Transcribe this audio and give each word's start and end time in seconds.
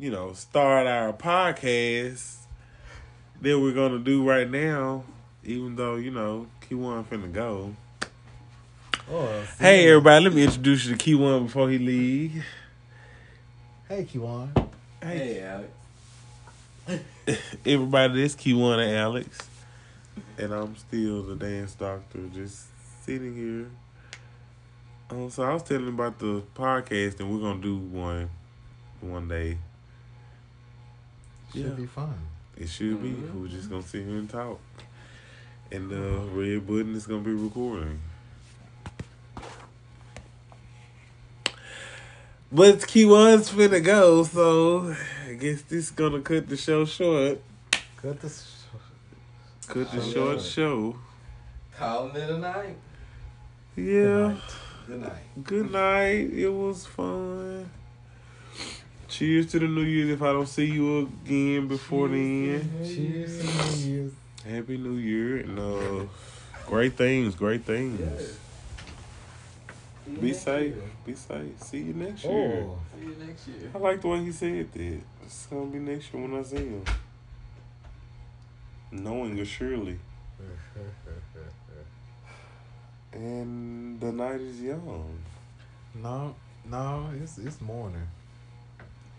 you 0.00 0.10
know, 0.10 0.32
start 0.32 0.86
our 0.86 1.12
podcast 1.12 2.36
that 3.42 3.60
we're 3.60 3.74
gonna 3.74 3.98
do 3.98 4.26
right 4.26 4.50
now, 4.50 5.04
even 5.44 5.76
though, 5.76 5.96
you 5.96 6.10
know, 6.10 6.46
Key 6.62 6.74
One 6.74 7.04
finna 7.04 7.30
go. 7.30 7.76
Oh, 9.10 9.44
Hey 9.58 9.90
everybody, 9.90 10.24
let 10.24 10.32
me 10.32 10.42
introduce 10.44 10.86
you 10.86 10.92
to 10.92 10.98
Key 10.98 11.16
One 11.16 11.44
before 11.44 11.68
he 11.68 11.76
leave. 11.76 12.42
Hey, 13.90 14.04
Kiwan. 14.04 14.70
Hey, 15.02 15.42
Alex. 15.42 15.70
everybody, 17.66 18.22
this 18.22 18.34
Key 18.34 18.54
One 18.54 18.80
and 18.80 18.96
Alex. 18.96 19.38
And 20.38 20.54
I'm 20.54 20.76
still 20.76 21.24
the 21.24 21.34
dance 21.34 21.74
doctor, 21.74 22.20
just 22.32 22.68
sitting 23.04 23.36
here. 23.36 23.70
Um, 25.10 25.28
so 25.28 25.42
I 25.42 25.52
was 25.52 25.62
telling 25.62 25.88
about 25.88 26.18
the 26.18 26.42
podcast, 26.54 27.20
and 27.20 27.30
we're 27.30 27.40
gonna 27.40 27.60
do 27.60 27.76
one 27.76 28.30
one 29.02 29.28
day. 29.28 29.58
Should 31.52 31.62
Yeah. 31.62 31.68
be 31.70 31.86
fun. 31.86 32.14
It 32.56 32.68
should 32.68 33.02
be. 33.02 33.10
Mm-hmm. 33.10 33.40
We're 33.40 33.48
just 33.48 33.70
gonna 33.70 33.82
sit 33.82 34.06
here 34.06 34.18
and 34.18 34.28
talk, 34.30 34.60
and 35.72 35.90
the 35.90 36.00
red 36.32 36.66
button 36.66 36.94
is 36.94 37.06
gonna 37.06 37.20
be 37.20 37.32
recording. 37.32 38.00
But 42.52 42.86
Key 42.86 43.04
One's 43.04 43.50
finna 43.50 43.82
go, 43.82 44.24
so 44.24 44.94
I 45.28 45.34
guess 45.34 45.62
this 45.62 45.84
is 45.84 45.90
gonna 45.90 46.20
cut 46.20 46.48
the 46.48 46.56
show 46.56 46.84
short. 46.84 47.40
Cut 47.96 48.20
this. 48.20 48.64
Cut 49.68 49.90
the 49.92 50.02
short 50.02 50.38
yeah. 50.38 50.42
show. 50.42 50.96
Calling 51.76 52.16
it 52.16 52.30
a 52.30 52.38
night. 52.38 52.76
Yeah. 53.76 54.36
Good 54.86 55.00
night. 55.00 55.44
Good 55.44 55.70
night. 55.70 56.32
It 56.32 56.48
was 56.48 56.86
fun. 56.86 57.70
Cheers 59.20 59.50
to 59.50 59.58
the 59.58 59.68
New 59.68 59.82
Year's 59.82 60.08
if 60.12 60.22
I 60.22 60.32
don't 60.32 60.48
see 60.48 60.64
you 60.64 61.00
again 61.00 61.68
before 61.68 62.08
then. 62.08 62.66
Cheers 62.82 63.36
to 63.36 63.46
the 63.46 63.76
New 63.76 63.92
Year's. 63.92 64.12
Happy 64.48 64.78
New 64.78 64.94
Year 64.94 65.40
and 65.40 65.58
uh 65.58 66.06
great 66.66 66.94
things, 66.94 67.34
great 67.34 67.62
things. 67.62 68.00
Be 70.18 70.32
safe. 70.32 70.74
Be 71.04 71.14
safe. 71.14 71.62
See 71.62 71.82
you 71.82 71.92
next 71.92 72.24
year. 72.24 72.64
Oh, 72.66 72.78
See 72.98 73.04
you 73.04 73.26
next 73.26 73.46
year. 73.46 73.70
I 73.74 73.76
like 73.76 74.00
the 74.00 74.08
way 74.08 74.24
he 74.24 74.32
said 74.32 74.72
that. 74.72 75.00
It's 75.26 75.44
gonna 75.48 75.66
be 75.66 75.80
next 75.80 76.14
year 76.14 76.22
when 76.26 76.40
I 76.40 76.42
see 76.42 76.56
him. 76.56 76.84
Knowing 78.90 79.38
assuredly. 79.38 79.98
And 83.12 84.00
the 84.00 84.12
night 84.12 84.40
is 84.40 84.62
young. 84.62 85.18
no, 85.94 86.34
no, 86.64 87.10
it's 87.20 87.36
it's 87.36 87.60
morning. 87.60 88.06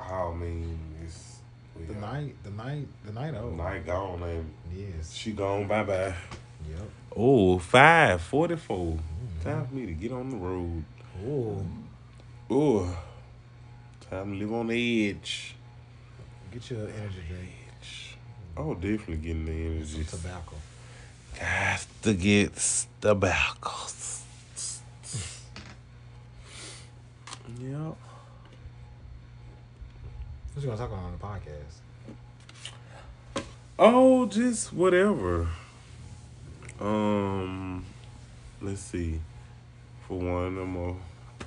I 0.02 0.34
mean, 0.34 0.80
it's 1.04 1.38
The 1.88 1.94
got- 1.94 2.02
night, 2.14 2.36
the 2.44 2.52
night, 2.52 2.88
the 3.06 3.12
night 3.14 3.32
the 3.32 3.40
over. 3.40 3.56
night 3.56 3.86
gone 3.86 4.24
and 4.24 4.54
Yes. 4.74 5.14
she 5.14 5.32
gone. 5.34 5.68
Bye 5.68 5.84
bye. 5.84 6.16
Yep. 6.70 6.90
Oh, 7.16 7.60
five 7.60 8.22
forty 8.22 8.56
four. 8.56 8.98
Mhm. 8.98 9.44
Time 9.44 9.68
for 9.68 9.74
me 9.76 9.86
to 9.86 9.94
get 9.94 10.12
on 10.12 10.30
the 10.30 10.38
road. 10.38 10.84
Oh, 11.26 11.66
Oh, 12.50 12.98
time 14.10 14.34
to 14.34 14.38
live 14.40 14.54
on 14.54 14.68
the 14.68 15.10
edge. 15.10 15.56
get 16.52 16.70
your 16.70 16.88
energy 16.90 17.22
drink. 17.30 17.50
Oh, 18.58 18.74
definitely 18.74 19.16
getting 19.18 19.46
the 19.46 19.52
energy. 19.52 20.04
Some 20.04 20.20
tobacco. 20.20 20.56
Got 21.40 21.86
to 22.04 22.14
get 22.14 22.54
tobacco. 23.00 23.72
Yep. 27.60 27.98
What 30.54 30.64
you 30.64 30.70
gonna 30.70 30.82
talk 30.82 30.92
about 30.92 31.06
on 31.06 31.12
the 31.14 31.18
podcast? 31.18 31.80
Oh, 33.80 34.26
just 34.26 34.74
whatever. 34.74 35.48
Um, 36.78 37.86
let's 38.62 38.82
see. 38.82 39.22
For 40.06 40.18
one, 40.18 40.58
I'm 40.58 40.74
gonna 40.74 40.96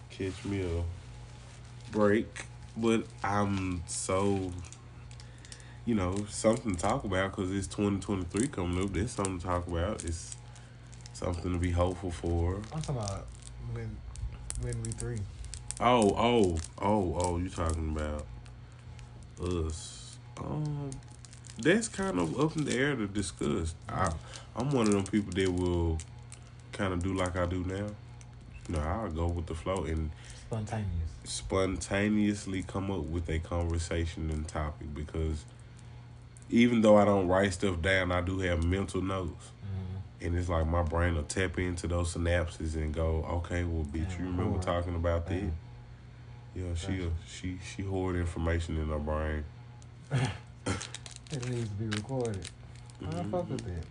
catch 0.08 0.46
me 0.46 0.62
a 0.62 1.92
break, 1.92 2.46
but 2.78 3.04
I'm 3.22 3.82
so, 3.86 4.50
you 5.84 5.94
know, 5.94 6.24
something 6.30 6.74
to 6.74 6.80
talk 6.80 7.04
about 7.04 7.36
because 7.36 7.52
it's 7.52 7.66
2023 7.66 8.48
coming 8.48 8.82
up. 8.82 8.94
There's 8.94 9.10
something 9.10 9.38
to 9.38 9.44
talk 9.44 9.66
about. 9.66 10.02
It's 10.02 10.34
something 11.12 11.52
to 11.52 11.58
be 11.58 11.72
hopeful 11.72 12.10
for. 12.10 12.56
I'm 12.72 12.80
talking 12.80 13.02
about 13.02 13.26
when 13.74 13.98
when 14.62 14.82
we 14.82 14.92
three. 14.92 15.18
Oh, 15.78 16.14
oh, 16.16 16.58
oh, 16.80 17.18
oh! 17.20 17.36
You 17.36 17.50
talking 17.50 17.90
about 17.90 18.24
us? 19.40 20.16
Um, 20.38 20.90
that's 21.58 21.88
kind 21.88 22.18
of 22.18 22.38
up 22.40 22.56
in 22.56 22.64
the 22.64 22.74
air 22.76 22.96
to 22.96 23.06
discuss. 23.06 23.74
I, 23.88 24.12
I'm 24.56 24.70
one 24.70 24.86
of 24.88 24.92
them 24.92 25.04
people 25.04 25.32
that 25.32 25.52
will 25.52 25.98
kind 26.72 26.92
of 26.92 27.02
do 27.02 27.14
like 27.14 27.36
I 27.36 27.46
do 27.46 27.64
now. 27.64 27.86
You 28.68 28.74
know, 28.76 28.80
I'll 28.80 29.10
go 29.10 29.26
with 29.26 29.46
the 29.46 29.54
flow 29.54 29.84
and 29.84 30.10
Spontaneous. 30.46 30.88
spontaneously 31.24 32.62
come 32.62 32.90
up 32.90 33.04
with 33.04 33.28
a 33.28 33.38
conversation 33.38 34.30
and 34.30 34.46
topic 34.48 34.94
because 34.94 35.44
even 36.50 36.80
though 36.82 36.96
I 36.96 37.04
don't 37.04 37.28
write 37.28 37.52
stuff 37.52 37.80
down, 37.82 38.12
I 38.12 38.20
do 38.20 38.38
have 38.40 38.64
mental 38.64 39.02
notes. 39.02 39.50
Mm. 39.64 40.26
And 40.26 40.36
it's 40.38 40.48
like 40.48 40.66
my 40.66 40.82
brain 40.82 41.14
will 41.14 41.22
tap 41.24 41.58
into 41.58 41.86
those 41.86 42.14
synapses 42.14 42.74
and 42.74 42.92
go, 42.94 43.24
okay, 43.30 43.64
well, 43.64 43.84
bitch, 43.84 44.18
you 44.18 44.26
remember 44.26 44.58
talking 44.60 44.94
about 44.94 45.26
that? 45.26 45.42
Yeah, 46.54 46.74
she 46.74 46.98
Gotcha. 46.98 47.10
she 47.26 47.58
she 47.64 47.82
hoard 47.82 48.16
information 48.16 48.78
in 48.78 48.88
her 48.88 48.98
brain. 48.98 49.44
It 51.32 51.48
needs 51.48 51.68
to 51.68 51.74
be 51.74 51.86
recorded. 51.86 52.48
I 53.02 53.10
fuck 53.10 53.24
mm-hmm. 53.24 53.52
with 53.52 53.64
that. 53.64 53.86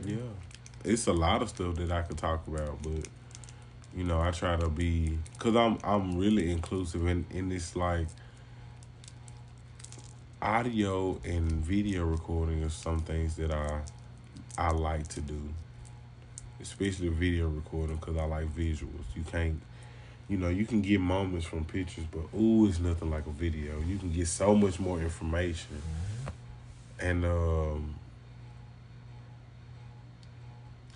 Okay. 0.00 0.14
Yeah, 0.14 0.90
it's 0.90 1.06
a 1.06 1.12
lot 1.12 1.42
of 1.42 1.50
stuff 1.50 1.74
that 1.74 1.92
I 1.92 2.00
could 2.02 2.16
talk 2.16 2.46
about, 2.46 2.80
but 2.82 3.06
you 3.94 4.04
know, 4.04 4.20
I 4.20 4.30
try 4.30 4.56
to 4.56 4.68
be 4.68 5.18
because 5.32 5.54
I'm 5.54 5.78
I'm 5.84 6.16
really 6.16 6.50
inclusive 6.50 7.06
in 7.06 7.26
in 7.30 7.48
this 7.48 7.76
like 7.76 8.06
audio 10.40 11.20
and 11.24 11.50
video 11.52 12.04
recording 12.04 12.62
are 12.62 12.70
some 12.70 13.00
things 13.00 13.36
that 13.36 13.52
I 13.52 13.80
I 14.56 14.70
like 14.70 15.08
to 15.08 15.20
do, 15.20 15.40
especially 16.60 17.08
video 17.08 17.48
recording 17.48 17.96
because 17.96 18.16
I 18.16 18.24
like 18.24 18.46
visuals. 18.54 19.04
You 19.14 19.24
can't. 19.30 19.60
You 20.28 20.36
know, 20.36 20.48
you 20.48 20.66
can 20.66 20.82
get 20.82 21.00
moments 21.00 21.46
from 21.46 21.64
pictures, 21.64 22.04
but 22.10 22.36
ooh, 22.38 22.66
it's 22.68 22.78
nothing 22.78 23.10
like 23.10 23.26
a 23.26 23.30
video. 23.30 23.80
You 23.80 23.96
can 23.98 24.12
get 24.12 24.28
so 24.28 24.54
much 24.54 24.78
more 24.78 25.00
information. 25.00 25.80
And 27.00 27.24
um 27.24 27.94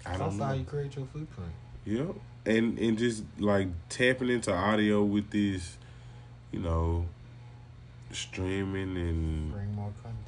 I 0.05 0.17
don't 0.17 0.37
That's 0.37 0.51
how 0.51 0.53
you 0.55 0.65
create 0.65 0.97
your 0.97 1.07
footprint. 1.07 1.53
Yep. 1.87 2.15
And 2.47 2.79
and 2.79 2.99
just 2.99 3.23
like 3.39 3.69
tapping 3.89 4.29
into 4.29 4.53
audio 4.53 5.03
with 5.05 5.31
this, 5.31 5.77
you 6.51 6.59
know, 6.59 7.07
streaming 8.11 8.97
and 8.97 9.53
Bring 9.53 9.75
more 9.75 9.93
content. 10.03 10.19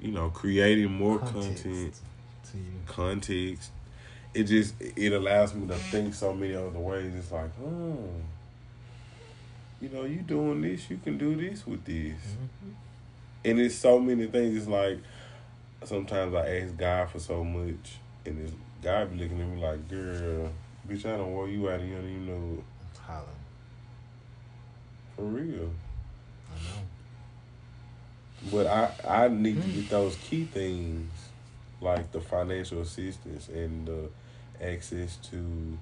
you 0.00 0.12
know, 0.12 0.30
creating 0.30 0.92
more 0.92 1.18
Context 1.18 1.64
content, 1.64 2.00
to 2.52 2.56
you. 2.58 2.64
context. 2.86 3.70
It 4.34 4.44
just 4.44 4.74
it 4.80 5.12
allows 5.12 5.54
me 5.54 5.66
to 5.68 5.74
think 5.74 6.12
so 6.14 6.34
many 6.34 6.54
other 6.54 6.78
ways. 6.78 7.12
It's 7.14 7.30
like, 7.30 7.50
oh, 7.64 7.96
you 9.80 9.88
know, 9.90 10.04
you 10.04 10.22
doing 10.22 10.62
this, 10.62 10.90
you 10.90 10.98
can 11.02 11.18
do 11.18 11.36
this 11.36 11.66
with 11.66 11.84
this. 11.84 12.14
Mhm. 12.14 12.74
And 13.44 13.60
it's 13.60 13.74
so 13.76 13.98
many 14.00 14.26
things. 14.26 14.56
It's 14.56 14.66
like 14.66 14.98
sometimes 15.84 16.34
I 16.34 16.58
ask 16.58 16.76
God 16.76 17.10
for 17.10 17.18
so 17.20 17.44
much, 17.44 17.96
and 18.26 18.38
this 18.44 18.52
God 18.82 19.12
be 19.12 19.22
looking 19.22 19.40
at 19.40 19.48
me 19.48 19.60
like, 19.62 19.88
"Girl, 19.88 20.50
bitch, 20.88 21.04
I 21.06 21.16
don't 21.16 21.32
want 21.32 21.52
you 21.52 21.68
out, 21.70 21.80
and 21.80 21.88
you 21.88 21.94
don't 21.96 22.08
even 22.08 22.26
know 22.26 22.58
it. 22.58 22.64
Hollering. 23.06 23.28
for 25.16 25.22
real." 25.22 25.70
I 26.50 26.56
know. 26.64 26.82
But 28.50 28.66
I 28.66 29.24
I 29.24 29.28
need 29.28 29.62
to 29.62 29.68
get 29.68 29.88
those 29.90 30.16
key 30.16 30.44
things, 30.44 31.10
like 31.80 32.10
the 32.12 32.20
financial 32.20 32.80
assistance 32.80 33.48
and 33.48 33.86
the 33.86 34.08
access 34.62 35.16
to 35.30 35.78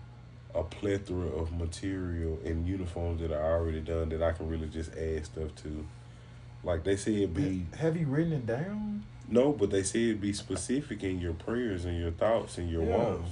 a 0.54 0.62
plethora 0.62 1.28
of 1.28 1.52
material 1.52 2.38
and 2.44 2.66
uniforms 2.66 3.20
that 3.20 3.32
are 3.32 3.52
already 3.58 3.80
done 3.80 4.08
that 4.10 4.22
I 4.22 4.32
can 4.32 4.48
really 4.48 4.68
just 4.68 4.92
add 4.94 5.24
stuff 5.24 5.54
to. 5.62 5.86
Like 6.64 6.84
they 6.84 6.96
say 6.96 7.22
it 7.22 7.34
be 7.34 7.66
Have 7.78 7.96
you 7.96 8.06
written 8.06 8.32
it 8.34 8.46
down? 8.46 9.04
no, 9.28 9.52
but 9.52 9.70
they 9.70 9.82
say 9.82 10.10
it 10.10 10.20
be 10.20 10.32
specific 10.32 11.02
in 11.02 11.18
your 11.20 11.32
prayers 11.32 11.84
and 11.86 11.98
your 11.98 12.10
thoughts 12.12 12.58
and 12.58 12.68
your 12.70 12.82
Yeah. 12.84 12.96
wants. 12.96 13.30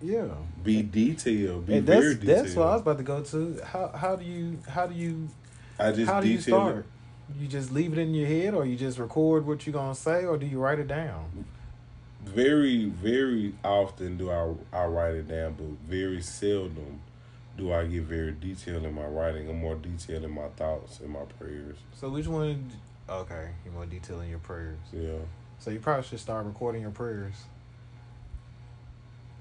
Yeah. 0.00 0.28
Be 0.64 0.82
detailed. 0.82 1.66
Be 1.66 1.76
And 1.78 1.86
very 1.86 2.14
that's 2.14 2.20
detailed. 2.20 2.44
that's 2.46 2.56
what 2.56 2.66
I 2.68 2.72
was 2.72 2.80
about 2.82 2.98
to 2.98 3.04
go 3.04 3.22
to. 3.22 3.60
How 3.64 3.88
how 3.94 4.16
do 4.16 4.24
you 4.24 4.58
how 4.68 4.86
do 4.86 4.94
you 4.94 5.28
I 5.78 5.90
just 5.92 6.10
how 6.10 6.20
do 6.20 6.28
you 6.28 6.38
detail 6.38 6.56
it. 6.56 6.70
start? 6.70 6.86
You 7.38 7.48
just 7.48 7.72
leave 7.72 7.92
it 7.92 7.98
in 7.98 8.14
your 8.14 8.26
head, 8.28 8.54
or 8.54 8.66
you 8.66 8.76
just 8.76 8.98
record 8.98 9.46
what 9.46 9.66
you're 9.66 9.72
gonna 9.72 9.94
say, 9.94 10.24
or 10.24 10.36
do 10.36 10.44
you 10.46 10.58
write 10.60 10.78
it 10.78 10.88
down? 10.88 11.44
Very 12.24 12.86
very 12.86 13.54
often 13.64 14.16
do 14.16 14.30
I 14.30 14.54
I 14.76 14.86
write 14.86 15.14
it 15.14 15.28
down, 15.28 15.54
but 15.54 15.66
very 15.88 16.22
seldom 16.22 17.00
do 17.56 17.72
I 17.72 17.86
get 17.86 18.04
very 18.04 18.32
detailed 18.32 18.84
in 18.84 18.94
my 18.94 19.04
writing. 19.04 19.48
I'm 19.48 19.60
more 19.60 19.74
detailed 19.74 20.24
in 20.24 20.30
my 20.30 20.48
thoughts 20.56 21.00
and 21.00 21.10
my 21.10 21.24
prayers. 21.38 21.76
So 21.94 22.08
which 22.08 22.26
one? 22.26 22.70
Okay, 23.08 23.50
you 23.64 23.70
more 23.72 23.86
detail 23.86 24.20
in 24.20 24.30
your 24.30 24.38
prayers. 24.38 24.78
Yeah. 24.92 25.18
So 25.58 25.70
you 25.70 25.80
probably 25.80 26.04
should 26.04 26.20
start 26.20 26.46
recording 26.46 26.82
your 26.82 26.90
prayers. 26.90 27.34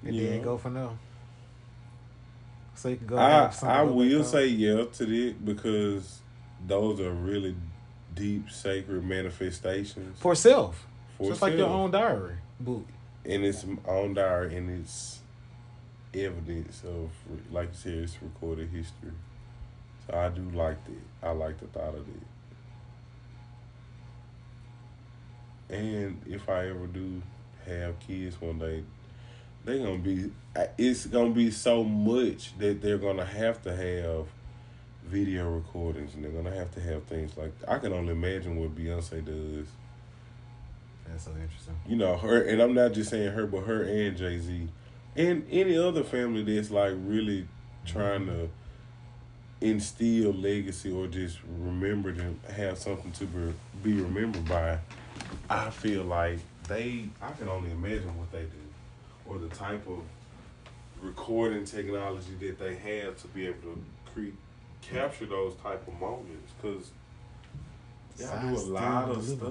And 0.03 0.15
Yeah. 0.15 0.29
then 0.31 0.41
go 0.41 0.57
for 0.57 0.69
no. 0.69 0.97
So 2.75 2.89
you 2.89 2.97
can 2.97 3.07
go. 3.07 3.17
I 3.17 3.51
I 3.63 3.83
will 3.83 4.23
say 4.23 4.47
yeah 4.47 4.85
to 4.85 5.05
that 5.05 5.45
because 5.45 6.19
those 6.67 6.99
are 6.99 7.11
really 7.11 7.55
deep 8.13 8.49
sacred 8.49 9.03
manifestations 9.05 10.19
for 10.19 10.35
self, 10.35 10.87
for 11.17 11.29
just 11.29 11.41
like 11.41 11.55
your 11.55 11.67
own 11.67 11.91
diary 11.91 12.35
book. 12.65 12.85
and 13.25 13.45
it's 13.45 13.65
on 13.85 14.13
diary 14.13 14.55
and 14.57 14.81
it's 14.81 15.19
evidence 16.13 16.83
of 16.83 17.09
like 17.51 17.69
you 17.69 17.75
said 17.75 17.93
it's 17.93 18.17
recorded 18.21 18.69
history. 18.69 19.11
So 20.07 20.17
I 20.17 20.29
do 20.29 20.41
like 20.57 20.83
that. 20.85 21.27
I 21.27 21.31
like 21.31 21.59
the 21.59 21.67
thought 21.67 21.95
of 21.95 22.05
that. 25.69 25.75
And 25.75 26.21
if 26.27 26.49
I 26.49 26.67
ever 26.67 26.87
do 26.87 27.21
have 27.65 27.99
kids 27.99 28.41
one 28.41 28.59
day, 28.59 28.83
they're 29.63 29.77
gonna 29.77 29.99
be. 29.99 30.31
It's 30.77 31.05
gonna 31.05 31.29
be 31.29 31.51
so 31.51 31.83
much 31.83 32.57
that 32.57 32.81
they're 32.81 32.97
gonna 32.97 33.25
have 33.25 33.61
to 33.63 33.75
have 33.75 34.25
video 35.05 35.49
recordings, 35.49 36.13
and 36.13 36.23
they're 36.23 36.31
gonna 36.31 36.55
have 36.55 36.71
to 36.71 36.81
have 36.81 37.03
things 37.03 37.37
like. 37.37 37.53
I 37.67 37.77
can 37.77 37.93
only 37.93 38.11
imagine 38.11 38.57
what 38.57 38.75
Beyonce 38.75 39.23
does. 39.23 39.67
That's 41.11 41.25
so 41.25 41.31
interesting. 41.31 41.75
You 41.87 41.97
know 41.97 42.17
her, 42.17 42.41
and 42.43 42.61
I'm 42.61 42.73
not 42.73 42.93
just 42.93 43.09
saying 43.09 43.33
her, 43.33 43.45
but 43.45 43.65
her 43.65 43.83
and 43.83 44.15
Jay 44.15 44.39
Z, 44.39 44.67
and 45.15 45.45
any 45.51 45.77
other 45.77 46.03
family 46.03 46.43
that's 46.43 46.71
like 46.71 46.93
really 47.05 47.47
trying 47.85 48.27
to 48.27 48.49
instill 49.59 50.33
legacy 50.33 50.91
or 50.91 51.07
just 51.07 51.39
remember 51.59 52.13
to 52.13 52.53
have 52.53 52.77
something 52.77 53.11
to 53.11 53.25
be, 53.25 53.53
be 53.83 54.01
remembered 54.01 54.47
by. 54.47 54.79
I 55.49 55.69
feel 55.69 56.03
like 56.03 56.39
they. 56.67 57.09
I 57.21 57.31
can 57.31 57.49
only 57.49 57.71
imagine 57.71 58.17
what 58.17 58.31
they 58.31 58.43
do, 58.43 59.27
or 59.27 59.37
the 59.37 59.49
type 59.49 59.85
of 59.87 59.99
recording 61.01 61.65
technology 61.65 62.35
that 62.39 62.59
they 62.59 62.75
have 62.75 63.19
to 63.21 63.27
be 63.29 63.47
able 63.47 63.61
to 63.61 63.83
create, 64.13 64.35
capture 64.81 65.25
those 65.25 65.55
type 65.55 65.85
of 65.87 65.99
moments. 65.99 66.53
Cause 66.61 66.91
y'all 68.17 68.49
do 68.49 68.55
a 68.55 68.63
lot 68.71 69.09
of 69.09 69.23
stuff. 69.23 69.49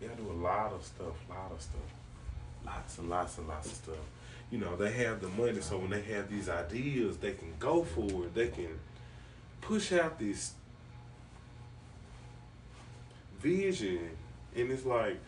Y'all 0.00 0.10
do 0.16 0.30
a 0.30 0.38
lot 0.42 0.72
of 0.72 0.84
stuff. 0.84 1.14
Lot 1.28 1.52
of 1.52 1.60
stuff. 1.60 1.80
Lots 2.64 2.98
and 2.98 3.10
lots 3.10 3.38
and 3.38 3.48
lots 3.48 3.66
of 3.66 3.72
stuff. 3.74 3.94
You 4.50 4.58
know, 4.58 4.74
they 4.76 4.90
have 4.92 5.20
the 5.20 5.28
money, 5.28 5.60
so 5.60 5.78
when 5.78 5.90
they 5.90 6.02
have 6.02 6.28
these 6.30 6.48
ideas, 6.48 7.16
they 7.18 7.32
can 7.32 7.52
go 7.58 7.84
for 7.84 8.02
it. 8.24 8.34
They 8.34 8.48
can 8.48 8.78
push 9.60 9.92
out 9.92 10.18
this 10.18 10.52
vision, 13.40 14.10
and 14.56 14.70
it's 14.70 14.84
like 14.84 15.18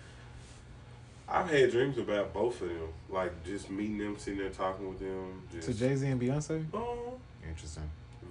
I've 1.29 1.49
had 1.49 1.71
dreams 1.71 1.99
about 1.99 2.33
both 2.35 2.61
of 2.63 2.69
them, 2.69 2.89
like 3.09 3.45
just 3.45 3.71
meeting 3.71 3.99
them, 3.99 4.19
sitting 4.19 4.41
there 4.41 4.51
talking 4.51 4.89
with 4.89 4.99
them. 4.99 5.43
Just, 5.53 5.69
To 5.69 5.75
Jay 5.75 5.95
Z 5.95 6.07
and 6.07 6.21
Beyonce. 6.21 6.65
Oh, 6.75 7.15
Interesting. 7.49 7.89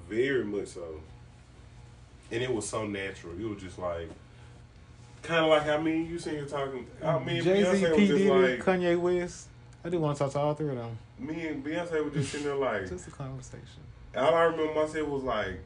very 0.10 0.44
much 0.44 0.68
so. 0.68 1.02
And 2.32 2.42
it 2.42 2.54
was 2.54 2.68
so 2.68 2.86
natural. 2.86 3.34
It 3.40 3.48
was 3.48 3.62
just 3.62 3.78
like, 3.80 4.08
kind 5.22 5.46
of 5.46 5.50
like 5.50 5.68
I 5.68 5.78
mean, 5.82 6.08
you 6.10 6.20
seen 6.20 6.36
her 6.36 6.46
talking. 6.46 6.88
I 7.04 7.20
mean, 7.20 7.44
Jay 7.44 7.64
Z, 7.64 7.96
P 7.96 8.08
Diddy, 8.08 8.30
like 8.30 8.60
Kanye 8.60 9.00
West. 9.00 9.48
I 9.84 9.90
do 9.90 10.00
want 10.00 10.18
to 10.18 10.24
talk 10.24 10.34
to 10.34 10.40
all 10.40 10.54
three 10.54 10.70
of 10.70 10.76
them. 10.76 10.98
me 11.18 11.48
and 11.48 11.64
Beyonce 11.64 12.04
were 12.04 12.12
just 12.12 12.32
sitting 12.32 12.46
there 12.46 12.56
like. 12.56 12.88
Just 12.88 13.08
a 13.08 13.12
conversation. 13.12 13.82
all 14.16 14.34
I 14.36 14.44
remember 14.44 14.76
myself 14.76 15.08
was 15.08 15.24
like, 15.24 15.60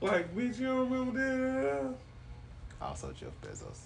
like 0.00 0.34
bitch, 0.34 0.58
you 0.60 0.66
don't 0.66 0.90
remember 0.90 1.18
that? 1.18 1.94
Also 2.80 3.12
Jeff 3.12 3.32
Bezos. 3.42 3.78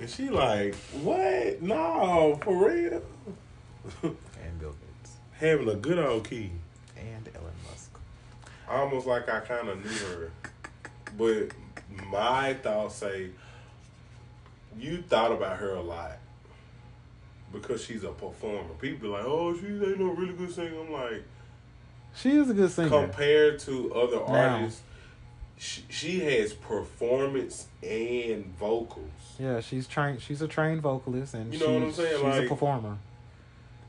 And 0.00 0.08
she 0.08 0.28
like, 0.30 0.74
what? 1.02 1.62
No, 1.62 2.38
for 2.42 2.68
real. 2.68 3.02
And 4.02 4.60
Bill 4.60 4.70
Gates. 4.72 5.16
Having 5.38 5.68
a 5.70 5.74
good 5.74 5.98
old 5.98 6.28
key. 6.28 6.50
And 6.96 7.28
Elon 7.34 7.52
Musk. 7.68 7.98
almost 8.68 9.06
like 9.06 9.28
I 9.28 9.40
kind 9.40 9.68
of 9.68 9.84
knew 9.84 10.06
her, 10.16 10.30
but 11.16 11.48
my 12.10 12.54
thoughts 12.54 12.96
say 12.96 13.30
you 14.78 15.02
thought 15.02 15.32
about 15.32 15.58
her 15.58 15.70
a 15.74 15.82
lot 15.82 16.18
because 17.52 17.84
she's 17.84 18.04
a 18.04 18.08
performer. 18.10 18.68
People 18.80 18.98
be 19.08 19.08
like, 19.08 19.24
"Oh, 19.24 19.56
she 19.58 19.66
ain't 19.66 19.98
no 19.98 20.06
really 20.12 20.34
good 20.34 20.52
singer." 20.52 20.80
I'm 20.80 20.92
like, 20.92 21.22
She 22.14 22.30
is 22.30 22.50
a 22.50 22.54
good 22.54 22.70
singer. 22.70 22.88
compared 22.90 23.58
to 23.60 23.94
other 23.94 24.16
Now. 24.16 24.56
artists, 24.56 24.82
she, 25.56 25.82
she 25.88 26.20
has 26.20 26.52
performance 26.52 27.66
and 27.82 28.46
vocals. 28.58 29.10
yeah, 29.38 29.60
she's 29.60 29.86
trained. 29.86 30.20
She's 30.22 30.42
a 30.42 30.48
trained 30.48 30.82
vocalist, 30.82 31.34
and 31.34 31.52
You 31.52 31.60
know 31.60 31.72
what 31.74 31.82
I'm 31.84 31.92
saying? 31.92 32.14
She's 32.16 32.22
Like- 32.24 32.44
a 32.44 32.48
performer. 32.48 32.98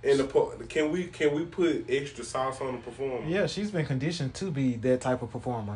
And 0.02 0.18
the 0.20 0.66
can 0.70 0.92
we 0.94 1.08
can 1.08 1.36
we 1.36 1.44
put 1.44 1.86
extra 1.90 2.24
sauce 2.24 2.62
on 2.62 2.72
the 2.72 2.78
performer? 2.78 3.28
Yeah, 3.28 3.48
she's 3.48 3.70
been 3.72 3.86
conditioned 3.86 4.34
to 4.36 4.50
be 4.50 4.76
that 4.78 5.02
type 5.02 5.22
of 5.22 5.30
performer. 5.30 5.76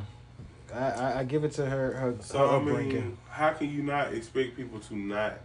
I, 0.74 0.78
I, 0.92 1.20
I 1.20 1.24
give 1.26 1.44
it 1.44 1.52
to 1.54 1.66
her. 1.66 1.92
Her, 1.94 2.16
So 2.22 2.38
her 2.38 2.56
I 2.56 2.60
mean, 2.62 3.18
how 3.34 3.52
can 3.52 3.68
you 3.68 3.82
not 3.82 4.14
expect 4.14 4.56
people 4.56 4.80
to 4.80 4.96
not 4.96 5.40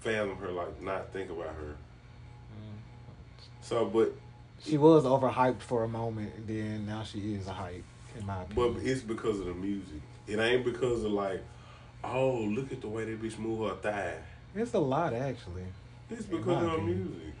fathom 0.00 0.36
her, 0.36 0.50
like 0.52 0.82
not 0.82 1.10
think 1.14 1.30
about 1.30 1.46
her? 1.54 1.74
Mm. 2.54 2.76
So, 3.62 3.86
but 3.86 4.12
She 4.62 4.76
was 4.76 5.04
overhyped 5.04 5.62
for 5.62 5.84
a 5.84 5.88
moment, 5.88 6.32
and 6.36 6.46
then 6.46 6.86
now 6.86 7.02
she 7.02 7.34
is 7.34 7.46
a 7.48 7.52
hype, 7.54 7.82
in 8.18 8.26
my 8.26 8.42
opinion. 8.42 8.74
but 8.74 8.82
it's 8.86 9.00
because 9.00 9.40
of 9.40 9.46
the 9.46 9.54
music. 9.54 10.02
It 10.28 10.38
ain't 10.38 10.62
because 10.64 11.02
of 11.04 11.12
like, 11.12 11.42
oh, 12.04 12.34
look 12.34 12.70
at 12.70 12.82
the 12.82 12.88
way 12.88 13.06
that 13.06 13.22
bitch 13.22 13.38
move 13.38 13.66
her 13.68 13.76
thigh. 13.76 14.18
it's 14.54 14.74
a 14.74 14.78
lot 14.78 15.14
actually. 15.14 15.64
It's 16.10 16.26
because 16.26 16.62
of 16.62 16.68
her 16.70 16.76
opinion. 16.76 17.08
music. 17.08 17.34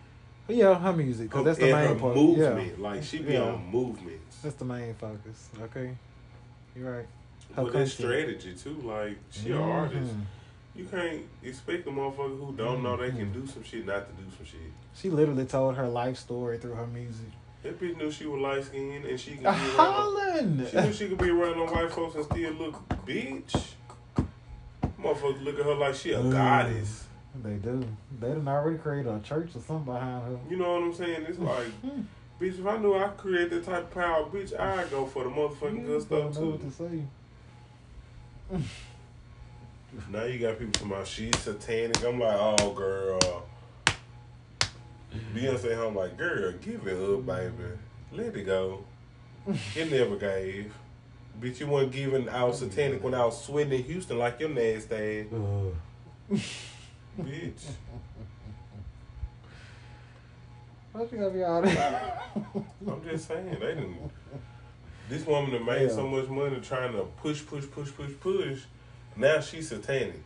Yeah, 0.48 0.74
her 0.78 0.92
music, 0.94 1.28
because 1.28 1.44
that's 1.44 1.58
the 1.58 1.64
and 1.66 1.72
main 1.74 1.88
her 1.88 1.94
part. 2.00 2.16
movement. 2.16 2.72
Yeah, 2.78 2.82
Like 2.82 3.02
she 3.04 3.18
be 3.18 3.34
Yeah. 3.34 3.42
on 3.52 3.70
movements. 3.70 4.38
that's 4.42 4.56
the 4.56 4.64
main 4.64 4.94
focus. 4.94 5.50
Okay, 5.60 5.94
you're 6.74 6.90
right. 6.96 7.06
Her 7.54 7.64
But 7.64 7.88
strategy 7.88 8.54
too. 8.54 8.80
Like 8.84 9.18
she 9.30 9.50
an 9.52 9.58
artist. 9.58 10.12
You 10.74 10.84
can't 10.84 11.22
expect 11.42 11.86
a 11.88 11.90
motherfucker 11.90 12.38
who 12.38 12.54
don't 12.56 12.82
know 12.82 12.96
they 12.96 13.10
can 13.10 13.32
do 13.32 13.46
some 13.46 13.62
shit 13.64 13.84
not 13.86 14.06
to 14.08 14.22
do 14.22 14.30
some 14.36 14.46
shit. 14.46 14.60
She 14.94 15.10
literally 15.10 15.44
told 15.44 15.74
her 15.76 15.88
life 15.88 16.16
story 16.16 16.58
through 16.58 16.74
her 16.74 16.86
music. 16.86 17.26
That 17.62 17.78
bitch 17.78 17.96
knew 17.98 18.10
she 18.10 18.24
was 18.26 18.40
light 18.40 18.64
skinned 18.64 19.04
and 19.04 19.18
she 19.20 19.32
could 19.32 19.40
be 19.42 19.46
around. 19.46 20.68
She 20.70 20.80
knew 20.80 20.92
she 20.92 21.08
could 21.08 21.18
be 21.18 21.28
around 21.30 21.54
on 21.58 21.66
white 21.74 21.90
folks 21.92 22.14
and 22.14 22.24
still 22.24 22.52
look 22.52 22.88
bitch. 23.04 23.72
Motherfuckers 24.98 25.44
look 25.44 25.58
at 25.58 25.64
her 25.64 25.74
like 25.74 25.94
she 25.94 26.12
a 26.12 26.18
Mm. 26.18 26.32
goddess. 26.32 27.04
They 27.42 27.54
do. 27.54 27.84
They 28.18 28.28
done 28.28 28.48
already 28.48 28.78
created 28.78 29.12
a 29.12 29.20
church 29.20 29.50
or 29.54 29.60
something 29.60 29.84
behind 29.92 30.22
her. 30.24 30.38
You 30.48 30.56
know 30.56 30.72
what 30.74 30.82
I'm 30.82 30.94
saying? 30.94 31.26
It's 31.28 31.38
like, 31.38 31.66
Hmm. 31.82 32.00
bitch, 32.40 32.58
if 32.58 32.66
I 32.66 32.76
knew 32.78 32.94
I 32.96 33.08
could 33.08 33.16
create 33.18 33.50
that 33.50 33.64
type 33.64 33.82
of 33.84 33.90
power, 33.90 34.24
bitch, 34.26 34.58
I'd 34.58 34.90
go 34.90 35.06
for 35.06 35.24
the 35.24 35.30
motherfucking 35.30 35.86
good 35.86 36.02
stuff 36.02 36.34
know 36.34 36.46
what 36.50 36.60
to 36.60 36.66
too. 36.66 36.70
say. 36.72 37.02
Now 40.10 40.24
you 40.24 40.38
got 40.38 40.58
people 40.58 40.72
talking 40.72 40.92
about 40.92 41.06
she's 41.06 41.36
satanic. 41.38 42.04
I'm 42.04 42.20
like, 42.20 42.36
oh 42.38 42.72
girl. 42.72 43.46
Beyonce, 45.34 45.86
I'm 45.86 45.94
like, 45.96 46.16
girl, 46.16 46.52
give 46.60 46.86
it 46.86 46.96
up, 46.96 47.26
baby. 47.26 47.78
Let 48.12 48.36
it 48.36 48.44
go. 48.44 48.84
It 49.74 49.90
never 49.90 50.16
gave. 50.16 50.72
Bitch, 51.40 51.60
you 51.60 51.66
weren't 51.66 51.90
giving 51.90 52.28
out 52.28 52.54
satanic 52.54 53.02
when 53.02 53.14
I 53.14 53.24
was 53.24 53.42
sweating 53.42 53.72
in 53.72 53.82
Houston 53.84 54.18
like 54.18 54.38
your 54.40 54.50
nasty 54.50 54.94
ass. 54.94 55.26
Uh-huh. 55.32 56.36
Bitch. 57.20 57.62
Why 60.92 61.06
she 61.08 61.16
gotta 61.16 61.30
be 61.30 61.42
all 61.42 61.62
that? 61.62 62.22
I'm 62.86 63.02
just 63.04 63.28
saying, 63.28 63.56
they 63.60 63.74
didn't. 63.74 64.10
This 65.10 65.26
woman 65.26 65.50
that 65.50 65.64
made 65.64 65.82
Yeah. 65.88 65.94
so 65.94 66.06
much 66.06 66.28
money 66.28 66.60
trying 66.60 66.92
to 66.92 67.02
push, 67.20 67.44
push, 67.44 67.64
push, 67.70 67.90
push, 67.92 68.12
push. 68.20 68.60
Now 69.16 69.40
she's 69.40 69.68
satanic. 69.68 70.22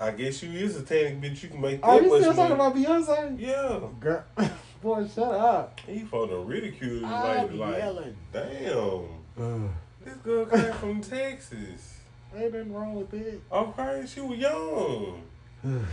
I 0.00 0.10
guess 0.12 0.42
you 0.42 0.50
is 0.52 0.74
satanic, 0.76 1.20
bitch. 1.22 1.42
You 1.42 1.48
can 1.48 1.60
make 1.60 1.80
that 1.80 1.88
Oh, 1.88 1.98
you 2.00 2.10
much 2.10 2.20
still 2.20 2.34
talking 2.34 2.54
about 2.54 2.74
Beyonce? 2.76 3.40
Yeah, 3.40 3.80
Girl, 3.98 4.22
boy, 4.82 5.08
shut 5.08 5.32
up. 5.32 5.80
he 5.86 6.00
for 6.04 6.26
the 6.26 6.36
ridicule. 6.36 7.04
I 7.06 7.36
Like, 7.38 7.50
be 7.50 7.56
like, 7.56 7.78
yelling. 7.78 8.16
damn. 8.32 9.04
Uh. 9.42 9.68
This 10.04 10.14
girl 10.18 10.44
came 10.46 10.72
from 10.74 11.00
Texas. 11.00 11.96
Ain't 12.36 12.52
nothing 12.52 12.72
wrong 12.74 12.94
with 12.94 13.12
it. 13.14 13.40
Okay, 13.50 14.04
she 14.06 14.20
was 14.20 14.38
young. 14.38 15.22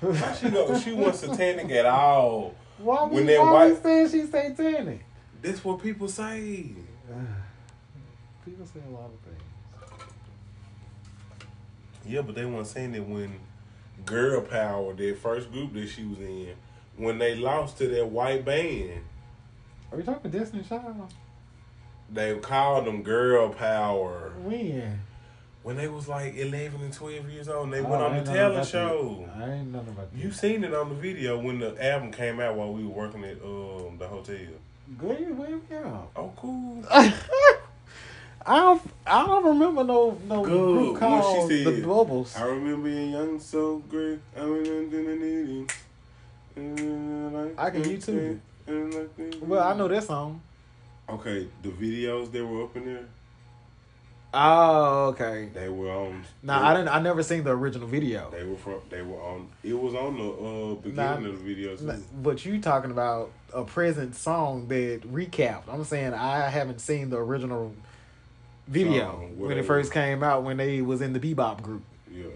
How 0.00 0.32
she 0.34 0.48
know 0.50 0.78
She 0.78 0.92
wasn't 0.92 1.32
satanic 1.34 1.70
at 1.72 1.86
all. 1.86 2.54
Why 2.76 3.02
When 3.04 3.26
we, 3.26 3.32
that 3.32 3.40
why 3.40 3.52
white- 3.52 3.74
we 3.74 3.80
saying 3.82 4.08
she's 4.10 4.30
satanic? 4.30 5.00
That's 5.42 5.64
what 5.64 5.82
people 5.82 6.08
say. 6.08 6.66
People 8.44 8.66
say 8.66 8.80
a 8.86 8.90
lot 8.92 9.06
of 9.06 9.20
things. 9.20 9.42
Yeah, 12.06 12.22
but 12.22 12.34
they 12.34 12.44
weren't 12.46 12.66
saying 12.66 12.92
that 12.92 13.06
when 13.06 13.38
Girl 14.06 14.40
Power, 14.40 14.94
their 14.94 15.14
first 15.14 15.52
group 15.52 15.74
that 15.74 15.88
she 15.88 16.04
was 16.04 16.18
in, 16.20 16.54
when 16.96 17.18
they 17.18 17.34
lost 17.34 17.78
to 17.78 17.88
that 17.88 18.06
white 18.08 18.44
band. 18.44 19.02
Are 19.92 19.98
you 19.98 20.04
talking 20.04 20.30
Destiny 20.30 20.62
Child? 20.62 21.12
They 22.10 22.36
called 22.38 22.86
them 22.86 23.02
girl 23.02 23.50
power 23.50 24.32
When? 24.42 25.00
when 25.62 25.76
they 25.76 25.88
was 25.88 26.08
like 26.08 26.36
eleven 26.36 26.80
and 26.80 26.92
twelve 26.92 27.28
years 27.28 27.48
old. 27.50 27.64
and 27.64 27.72
They 27.74 27.80
Oh, 27.80 27.88
went 27.90 28.02
on 28.02 28.16
the 28.16 28.22
talent 28.22 28.66
show. 28.66 29.26
that. 29.36 29.44
I 29.44 29.52
ain't 29.56 29.70
nothing 29.72 29.90
about 29.90 30.10
that. 30.12 30.18
You 30.18 30.30
seen 30.32 30.64
it 30.64 30.72
on 30.72 30.88
the 30.88 30.94
video 30.94 31.38
when 31.38 31.58
the 31.58 31.76
album 31.86 32.10
came 32.10 32.40
out 32.40 32.54
while 32.56 32.72
we 32.72 32.82
were 32.84 32.88
working 32.94 33.24
at 33.24 33.42
um 33.42 33.98
the 33.98 34.08
hotel. 34.08 34.36
Good, 34.96 35.36
well, 35.38 35.60
yeah. 35.70 36.00
Oh, 36.16 36.32
cool. 36.36 36.82
I 36.90 38.56
don't, 38.56 38.80
I 39.06 39.26
don't 39.26 39.44
remember 39.44 39.84
no 39.84 40.16
no 40.26 40.42
Good. 40.42 40.78
group 40.78 40.98
called 40.98 41.50
she 41.50 41.64
the. 41.64 41.82
Bubbles. 41.82 42.34
I 42.34 42.44
remember 42.44 42.88
being 42.88 43.10
young, 43.12 43.38
so 43.38 43.82
great. 43.90 44.20
I 44.34 44.46
mean, 44.46 45.68
I 46.56 47.66
I 47.66 47.70
can 47.70 47.82
YouTube. 47.82 48.38
Well, 49.42 49.62
I 49.62 49.76
know 49.76 49.88
that 49.88 50.04
song. 50.04 50.40
Okay, 51.10 51.46
the 51.62 51.68
videos 51.68 52.32
that 52.32 52.46
were 52.46 52.64
up 52.64 52.76
in 52.76 52.84
there, 52.86 53.04
Oh, 54.34 55.06
okay. 55.06 55.48
they 55.54 55.68
were 55.70 55.90
on. 55.90 56.22
They, 56.44 56.52
I 56.52 56.74
didn't. 56.74 56.88
I 56.88 57.00
never 57.00 57.22
seen 57.22 57.44
the 57.44 57.50
original 57.50 57.88
video. 57.88 58.30
They 58.30 58.44
were 58.44 58.56
from. 58.56 58.80
They 58.90 59.00
were 59.02 59.20
on. 59.22 59.48
It 59.62 59.72
was 59.72 59.94
on 59.94 60.18
the 60.18 60.24
uh, 60.28 60.74
beginning 60.74 61.22
Nah, 61.22 61.30
of 61.30 61.38
the 61.38 61.44
video 61.44 61.74
too. 61.76 61.88
N- 61.90 62.04
But 62.22 62.44
you 62.44 62.60
talking 62.60 62.90
about 62.90 63.30
a 63.54 63.64
present 63.64 64.14
song 64.14 64.68
that 64.68 65.00
recapped? 65.10 65.62
I'm 65.68 65.82
saying 65.84 66.12
I 66.12 66.48
haven't 66.50 66.80
seen 66.80 67.08
the 67.08 67.16
original 67.16 67.74
video 68.66 69.30
when 69.36 69.56
it 69.56 69.64
first 69.64 69.92
came 69.92 70.22
out 70.22 70.42
when 70.44 70.58
they 70.58 70.82
was 70.82 71.00
in 71.00 71.14
the 71.14 71.20
bebop 71.20 71.62
group. 71.62 71.82
Yeah, 72.12 72.26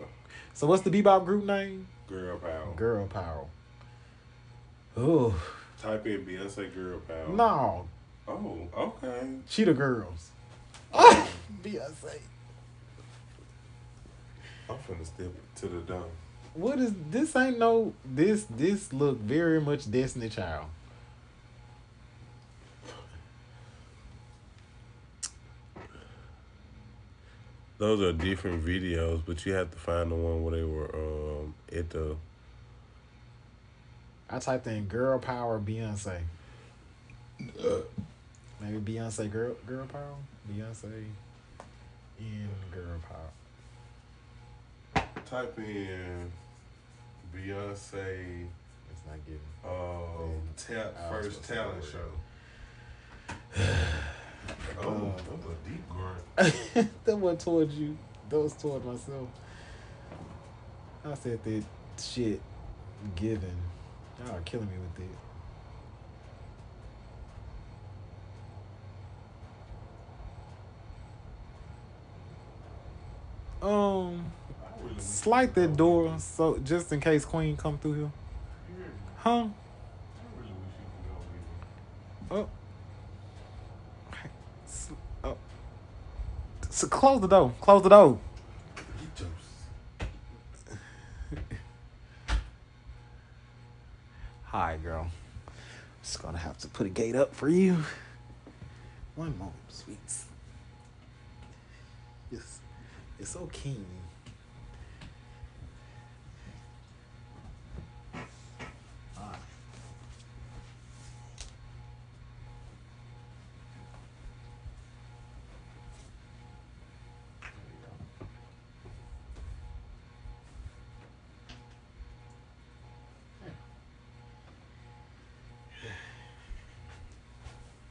So 0.55 0.67
what's 0.67 0.83
the 0.83 0.91
bebop 0.91 1.27
group 1.27 1.45
name? 1.45 1.87
girl 2.09 2.39
power. 2.39 2.73
Girl 2.77 3.07
Power. 3.07 3.45
Oh 4.97 5.35
Type 5.83 6.07
in 6.07 6.25
Beyonce 6.25 6.75
girl 6.75 7.01
power. 7.01 7.29
no, 7.29 7.87
Oh, 8.29 8.57
okay. 8.77 9.27
Cheetah 9.49 9.75
Girls. 9.75 10.31
Beyonce. 11.63 12.19
I'm 14.69 14.77
finna 14.79 15.07
step 15.07 15.33
to 15.57 15.67
the 15.67 15.81
dome. 15.81 16.05
What 16.55 16.79
is 16.79 16.93
this? 17.11 17.35
Ain't 17.35 17.59
no 17.59 17.95
this. 18.05 18.45
This 18.45 18.93
look 18.93 19.19
very 19.19 19.61
much 19.61 19.91
Destiny 19.91 20.29
Child. 20.29 20.67
Those 27.79 28.01
are 28.01 28.13
different 28.13 28.65
videos, 28.65 29.23
but 29.27 29.45
you 29.45 29.55
have 29.55 29.71
to 29.73 29.79
find 29.79 30.13
the 30.13 30.15
one 30.15 30.45
where 30.45 30.57
they 30.57 30.63
were 30.63 30.95
um 30.95 31.55
at 31.75 31.91
the. 31.91 32.17
I 34.31 34.39
typed 34.39 34.67
in 34.67 34.87
"girl 34.87 35.19
power 35.19 35.59
Beyonce." 35.59 36.21
Maybe 38.61 38.93
Beyonce 38.93 39.31
girl 39.31 39.55
girl 39.67 39.87
power. 39.87 40.15
Beyonce 40.51 41.07
in 42.23 42.49
girl 42.73 43.01
power. 43.09 45.05
Type 45.27 45.59
in 45.59 46.31
Beyonce 47.35 48.47
It's 48.91 49.03
not 49.07 49.19
getting. 49.25 49.41
um 49.65 50.41
ta- 50.57 50.93
I 51.09 51.17
was 51.17 51.27
first 51.27 51.49
talent 51.49 51.85
show. 51.85 52.11
oh, 54.81 55.15
that 55.17 55.33
was 55.33 55.47
a 55.47 55.69
deep 55.69 55.85
grunt. 55.89 56.89
that 57.05 57.17
was 57.17 57.43
towards 57.43 57.75
you. 57.75 57.97
That 58.29 58.39
was 58.41 58.53
toward 58.55 58.85
myself. 58.85 59.29
I 61.05 61.15
said 61.15 61.43
that 61.45 61.65
shit 62.01 62.41
given. 63.17 63.57
Y'all 64.25 64.37
are 64.37 64.41
killing 64.43 64.67
me 64.67 64.75
with 64.97 65.05
it. 65.07 65.17
Um, 73.63 74.33
slight 74.99 75.55
that 75.55 75.77
door 75.77 76.13
so 76.19 76.59
just 76.59 76.93
in 76.93 77.01
case 77.01 77.25
Queen 77.25 77.57
come 77.57 77.79
through 77.79 77.95
here. 77.95 78.11
Huh? 79.19 79.47
Oh. 82.29 82.49
Oh. 85.23 85.37
So 86.71 86.89
close 86.89 87.21
the 87.21 87.29
door. 87.29 87.53
Close 87.61 87.83
the 87.85 87.89
door. 87.89 88.19
Hi, 94.45 94.77
girl. 94.83 95.07
Just 96.03 96.21
gonna 96.21 96.39
have 96.39 96.59
to 96.59 96.69
put 96.69 96.87
a 96.87 96.91
gate 96.91 97.15
up 97.15 97.33
for 97.33 97.49
you. 97.49 97.85
One 99.15 99.39
moment, 99.39 99.55
sweets. 99.69 100.27
It's, 103.23 103.37
keen. 103.53 103.87
Ah. 109.17 109.39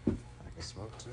I 0.06 0.10
can 0.54 0.62
smoke 0.62 0.98
too. 0.98 1.10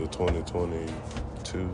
To 0.00 0.06
the 0.06 0.12
2022. 0.12 1.70